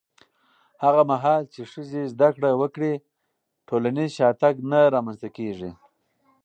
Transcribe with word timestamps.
هغه 0.83 1.01
مهال 1.11 1.43
چې 1.53 1.61
ښځې 1.71 2.01
زده 2.13 2.29
کړه 2.35 2.49
وکړي، 2.61 2.93
ټولنیز 3.67 4.09
شاتګ 4.17 4.55
نه 4.71 4.79
رامنځته 4.95 5.29
کېږي. 5.37 5.71